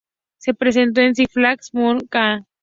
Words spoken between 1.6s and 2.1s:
mountain